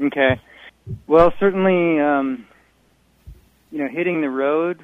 [0.00, 0.40] Okay.
[1.06, 2.46] Well, certainly, um,
[3.70, 4.80] you know, hitting the road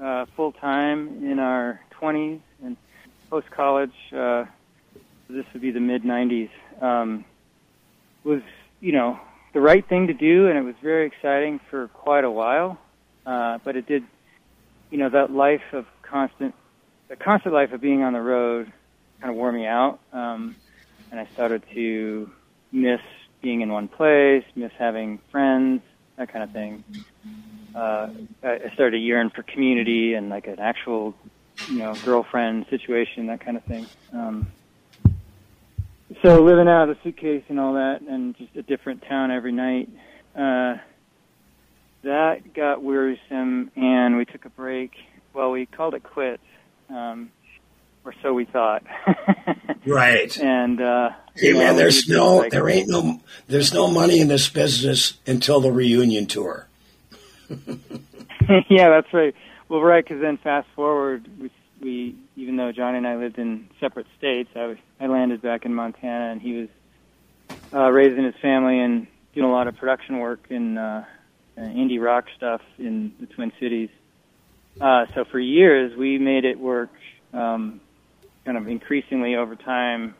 [0.00, 2.76] uh, full time in our 20s and
[3.30, 4.44] post college, uh,
[5.28, 7.24] this would be the mid 90s, um,
[8.24, 8.42] was,
[8.80, 9.18] you know,
[9.52, 12.78] the right thing to do, and it was very exciting for quite a while.
[13.24, 14.04] Uh, but it did,
[14.90, 16.54] you know, that life of constant,
[17.08, 18.72] the constant life of being on the road
[19.20, 20.00] kind of wore me out.
[20.12, 20.56] Um,
[21.10, 22.30] and I started to
[22.72, 23.00] miss
[23.40, 25.82] being in one place, miss having friends,
[26.16, 26.84] that kind of thing.
[27.74, 28.08] Uh,
[28.42, 31.14] I started to yearn for community and like an actual,
[31.68, 33.86] you know, girlfriend situation, that kind of thing.
[34.12, 34.46] Um,
[36.22, 39.52] so living out of the suitcase and all that, and just a different town every
[39.52, 39.90] night,
[40.34, 40.76] uh,
[42.02, 44.92] that got wearisome, and we took a break.
[45.34, 46.42] Well, we called it quits,
[46.88, 47.30] um,
[48.04, 48.82] or so we thought.
[49.86, 50.36] Right.
[50.40, 54.26] and uh, Hey know, man, there's no, like- there ain't no, there's no money in
[54.26, 56.66] this business until the reunion tour.
[58.68, 59.32] yeah, that's right.
[59.68, 61.50] Well, right, because then fast forward, we,
[61.80, 65.64] we even though Johnny and I lived in separate states, I was I landed back
[65.64, 66.68] in Montana, and he was
[67.72, 71.04] uh, raising his family and doing a lot of production work in uh,
[71.56, 73.90] uh, indie rock stuff in the Twin Cities.
[74.80, 76.90] Uh, so for years, we made it work,
[77.32, 77.80] um,
[78.44, 80.14] kind of increasingly over time,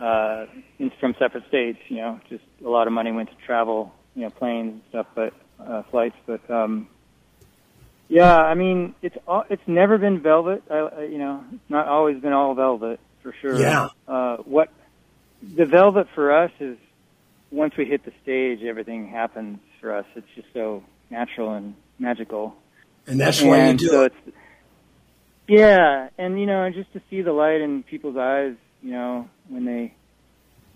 [0.00, 0.46] uh,
[0.78, 1.78] in, from separate states.
[1.88, 5.06] You know, just a lot of money went to travel, you know, planes and stuff,
[5.14, 6.48] but uh, flights, but.
[6.50, 6.88] Um,
[8.08, 10.62] yeah, I mean, it's all, it's never been velvet.
[10.70, 13.60] I, you know, it's not always been all velvet for sure.
[13.60, 13.88] Yeah.
[14.06, 14.70] Uh, what
[15.42, 16.78] the velvet for us is
[17.50, 20.06] once we hit the stage, everything happens for us.
[20.16, 22.56] It's just so natural and magical.
[23.08, 24.12] And that's why you do so it.
[25.48, 29.64] yeah, and you know, just to see the light in people's eyes, you know, when
[29.64, 29.94] they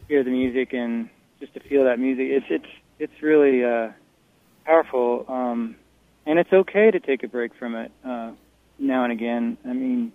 [0.08, 1.10] hear the music and
[1.40, 3.90] just to feel that music, it's it's it's really uh,
[4.64, 5.26] powerful.
[5.28, 5.76] Um,
[6.24, 8.32] and it's okay to take a break from it uh,
[8.78, 9.58] now and again.
[9.64, 10.12] I mean,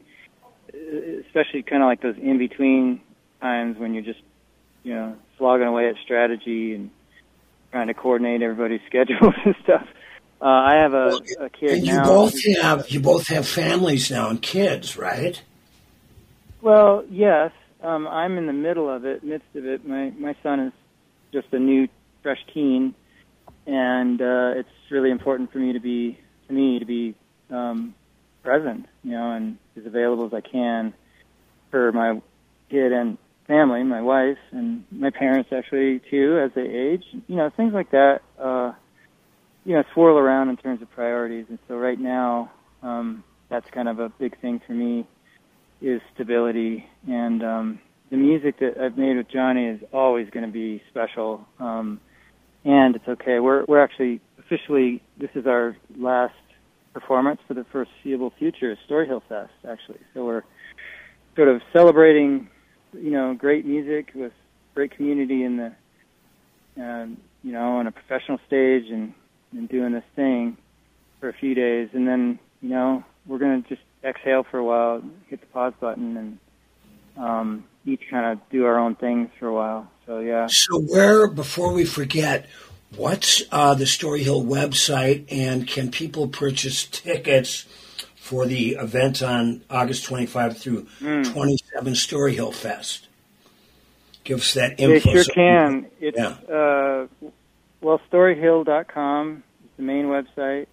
[1.25, 3.01] especially kind of like those in between
[3.41, 4.21] times when you're just
[4.83, 6.89] you know slogging away at strategy and
[7.71, 9.85] trying to coordinate everybody's schedules and stuff.
[10.39, 12.05] Uh, I have a, a kid And you now.
[12.05, 15.41] both have you both have families now and kids, right?
[16.61, 17.51] Well, yes.
[17.81, 19.87] Um, I'm in the middle of it, midst of it.
[19.87, 20.73] My my son is
[21.31, 21.87] just a new,
[22.21, 22.93] fresh teen,
[23.65, 27.15] and uh, it's really important for me to be to me to be
[27.49, 27.95] um,
[28.43, 30.93] present, you know, and as available as I can
[31.71, 32.21] for my
[32.69, 33.17] kid and
[33.47, 37.03] family, my wife and my parents actually too, as they age.
[37.27, 38.21] You know, things like that.
[38.39, 38.73] Uh,
[39.67, 42.51] you know, swirl around in terms of priorities, and so right now,
[42.81, 45.05] um, that's kind of a big thing for me
[45.81, 46.85] is stability.
[47.07, 51.45] And um the music that I've made with Johnny is always going to be special.
[51.59, 51.99] Um
[52.65, 53.39] and it's okay.
[53.39, 56.33] We're we're actually officially this is our last
[56.93, 59.99] performance for the foreseeable future Storyhill Fest actually.
[60.13, 60.43] So we're
[61.35, 62.49] sort of celebrating
[62.93, 64.33] you know great music with
[64.73, 69.13] great community in the um you know on a professional stage and
[69.51, 70.57] and doing this thing
[71.19, 74.63] for a few days and then you know we're going to just exhale for a
[74.63, 76.37] while, hit the pause button, and
[77.17, 79.91] um, each kind of do our own things for a while.
[80.05, 80.47] So yeah.
[80.47, 82.45] So where before we forget,
[82.95, 87.65] what's uh, the Storyhill website and can people purchase tickets
[88.15, 91.23] for the event on August 25 through Hmm.
[91.23, 93.07] 27 Storyhill Fest?
[94.23, 95.11] Give us that They info.
[95.11, 95.87] sure so- can.
[95.99, 96.53] It's Yeah.
[96.53, 97.07] uh,
[97.81, 100.67] well, storyhill.com is the main website,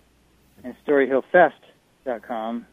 [0.62, 2.66] and storyhillfest.com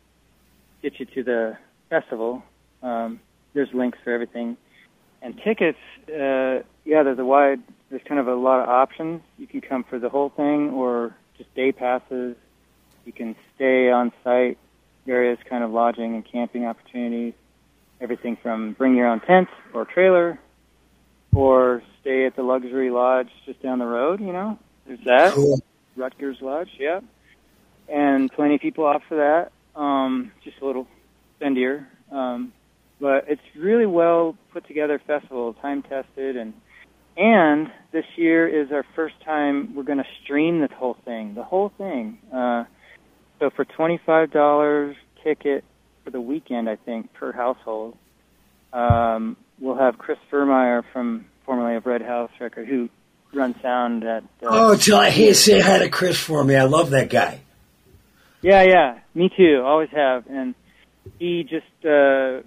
[0.82, 1.58] gets you to the
[1.90, 2.44] festival.
[2.82, 3.20] Um,
[3.54, 4.58] there's links for everything,
[5.22, 5.78] and tickets.
[6.08, 7.62] Uh, yeah, there's a wide.
[7.90, 9.22] There's kind of a lot of options.
[9.38, 12.36] You can come for the whole thing, or just day passes.
[13.06, 14.58] You can stay on site,
[15.06, 17.34] various kind of lodging and camping opportunities.
[18.00, 20.40] Everything from bring your own tent or trailer,
[21.34, 24.20] or stay at the luxury lodge just down the road.
[24.20, 25.62] You know, there's that Cool.
[25.98, 27.00] Ruttger's Lodge, yeah,
[27.90, 29.52] and plenty of people off for that.
[29.80, 30.88] Um, just a little
[31.40, 32.54] spendier, um,
[33.00, 36.54] but it's really well put together festival, time tested, and
[37.18, 41.44] and this year is our first time we're going to stream this whole thing, the
[41.44, 42.18] whole thing.
[42.34, 42.64] Uh,
[43.40, 45.64] so for twenty five dollars ticket
[46.04, 47.98] for the weekend, I think per household,
[48.74, 52.90] um, we'll have Chris Frymire from formerly of Red House Record, who
[53.34, 54.24] runs sound at.
[54.44, 56.56] Uh, Oh, tell hey, say hi to Chris for me.
[56.56, 57.40] I love that guy.
[58.42, 59.62] Yeah, yeah, me too.
[59.64, 60.26] Always have.
[60.28, 60.56] And
[61.20, 62.42] he just uh,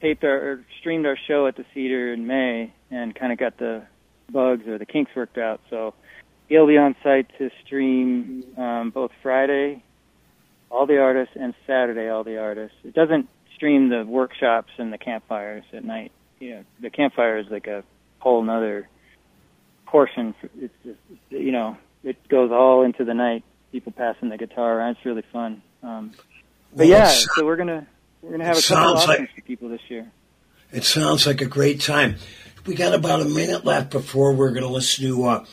[0.00, 3.56] taped our, or streamed our show at the Cedar in May, and kind of got
[3.56, 3.82] the
[4.30, 5.60] bugs or the kinks worked out.
[5.70, 5.94] So
[6.48, 9.82] he'll be on site to stream um, both Friday,
[10.70, 12.76] all the artists, and Saturday, all the artists.
[12.84, 16.12] It doesn't stream the workshops and the campfires at night.
[16.40, 17.84] You know, the campfire is like a
[18.18, 18.88] whole nother
[19.86, 20.34] portion.
[20.58, 24.96] It's just, you know, it goes all into the night people passing the guitar around.
[24.96, 25.62] It's really fun.
[25.82, 26.12] Um,
[26.74, 27.86] but Well, yeah, so we're gonna
[28.22, 30.10] we're gonna have a couple sounds like- for people this year.
[30.72, 32.16] It sounds like a great time.
[32.64, 35.44] We got about a minute left before we're going to listen to uh,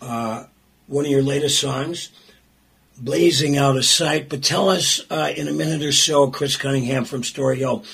[0.00, 0.44] uh,
[0.86, 2.10] one of your latest songs,
[2.96, 7.04] "Blazing Out of Sight." But tell us uh, in a minute or so, Chris Cunningham
[7.04, 7.84] from Storyhill,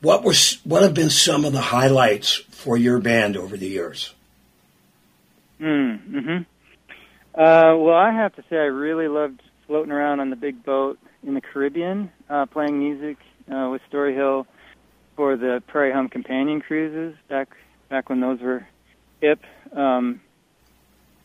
[0.00, 0.34] what were
[0.64, 4.14] what have been some of the highlights for your band over the years?
[5.60, 6.36] Mm, hmm
[7.34, 10.98] Uh, well, I have to say, I really loved floating around on the big boat
[11.22, 13.18] in the Caribbean, uh, playing music
[13.52, 14.46] uh, with Storyhill
[15.16, 17.48] for the Prairie Home Companion cruises back
[17.88, 18.66] back when those were
[19.20, 19.40] hip.
[19.76, 20.20] Um,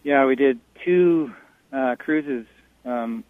[0.03, 1.34] yeah, we did two
[1.71, 2.45] uh, cruises.
[2.84, 3.23] Um,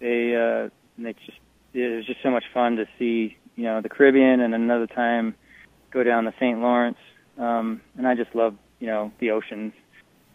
[0.00, 0.68] they uh,
[0.98, 1.38] they just
[1.72, 5.34] it was just so much fun to see you know the Caribbean and another time
[5.90, 6.58] go down the St.
[6.58, 6.98] Lawrence.
[7.38, 9.72] Um, and I just love you know the oceans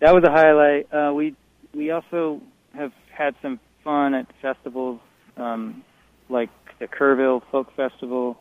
[0.01, 0.93] that was a highlight.
[0.93, 1.36] Uh, we
[1.74, 2.41] we also
[2.76, 4.99] have had some fun at festivals
[5.38, 5.84] um,
[6.28, 6.49] like
[6.80, 8.38] the Kerrville Folk Festival.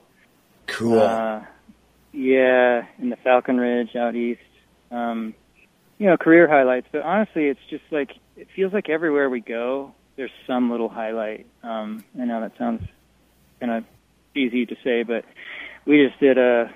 [0.66, 1.00] Cool.
[1.00, 1.42] Uh,
[2.12, 4.40] yeah, in the Falcon Ridge out east.
[4.90, 5.34] Um,
[5.98, 6.88] you know, career highlights.
[6.90, 11.46] But honestly, it's just like it feels like everywhere we go, there's some little highlight.
[11.62, 12.82] Um, I know that sounds
[13.60, 13.84] kind of
[14.34, 15.24] easy to say, but
[15.86, 16.70] we just did a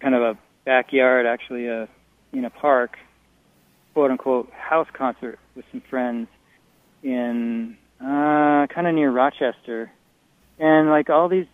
[0.00, 1.88] kind of a backyard, actually, a
[2.32, 2.96] in a park,
[3.94, 6.28] quote unquote house concert with some friends
[7.02, 9.90] in uh, kind of near Rochester,
[10.58, 11.46] and like all these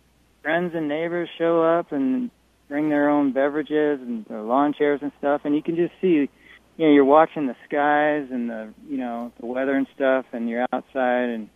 [0.43, 2.29] friends and neighbors show up and
[2.69, 6.29] bring their own beverages and their lawn chairs and stuff, and you can just see,
[6.77, 10.49] you know, you're watching the skies and the, you know, the weather and stuff, and
[10.49, 11.49] you're outside, and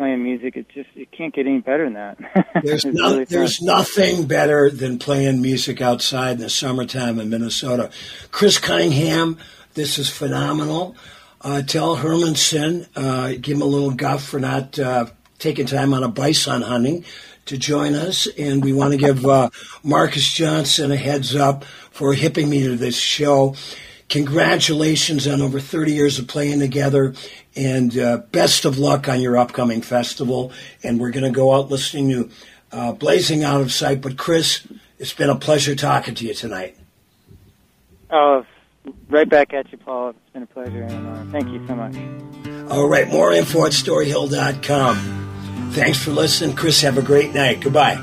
[0.00, 0.56] playing music.
[0.56, 2.16] It just it can't get any better than that.
[2.64, 7.90] There's no, really there's nothing better than playing music outside in the summertime in Minnesota.
[8.30, 9.36] Chris Cunningham,
[9.74, 10.96] this is phenomenal.
[11.42, 15.04] Uh, tell Hermanson, uh, give him a little guff for not uh,
[15.38, 17.04] taking time on a bison hunting
[17.44, 18.26] to join us.
[18.38, 19.50] And we want to give uh,
[19.82, 23.54] Marcus Johnson a heads up for hipping me to this show.
[24.10, 27.14] Congratulations on over 30 years of playing together,
[27.54, 30.52] and uh, best of luck on your upcoming festival.
[30.82, 32.30] And we're going to go out listening to
[32.72, 34.00] uh, Blazing Out of Sight.
[34.00, 34.66] But, Chris,
[34.98, 36.76] it's been a pleasure talking to you tonight.
[38.10, 38.44] Oh,
[39.08, 40.10] right back at you, Paul.
[40.10, 41.96] It's been a pleasure, and uh, thank you so much.
[42.68, 45.70] All right, more info at storyhill.com.
[45.72, 46.56] Thanks for listening.
[46.56, 47.60] Chris, have a great night.
[47.60, 47.94] Goodbye.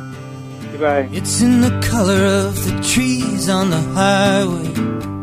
[0.71, 1.09] Goodbye.
[1.11, 5.16] It's in the color of the trees on the highway.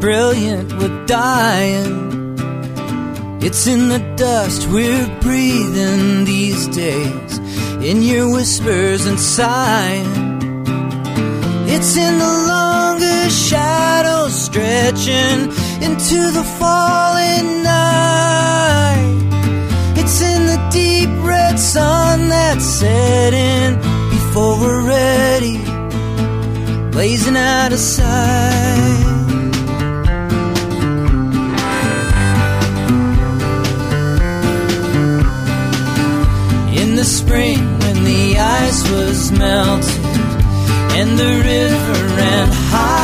[0.00, 2.16] Brilliant, we're dying.
[3.40, 7.38] It's in the dust we're breathing these days.
[7.82, 10.26] In your whispers and sighing.
[11.68, 19.12] It's in the longer shadows stretching into the falling night.
[19.96, 23.76] It's in the deep red sun that's setting
[24.10, 25.58] before we're ready,
[26.90, 29.15] blazing out of sight.
[37.06, 40.04] Spring when the ice was melted
[40.98, 42.95] and the river ran high.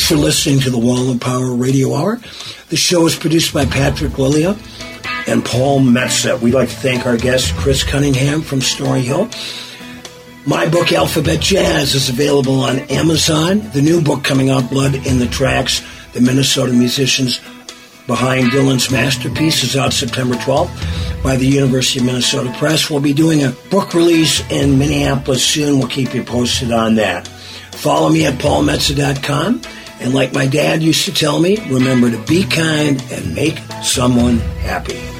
[0.00, 2.20] Thanks for listening to the Wall of Power Radio Hour.
[2.70, 4.56] The show is produced by Patrick Lilia
[5.26, 6.40] and Paul Metsa.
[6.40, 9.28] We'd like to thank our guest, Chris Cunningham from Storyhill.
[10.46, 13.60] My book, Alphabet Jazz, is available on Amazon.
[13.74, 15.84] The new book coming out, Blood in the Tracks,
[16.14, 17.38] the Minnesota musicians
[18.06, 22.88] behind Dylan's masterpiece, is out September 12th by the University of Minnesota Press.
[22.88, 25.78] We'll be doing a book release in Minneapolis soon.
[25.78, 27.28] We'll keep you posted on that.
[27.28, 29.60] Follow me at paulmetsa.com.
[30.00, 34.38] And like my dad used to tell me, remember to be kind and make someone
[34.38, 35.19] happy.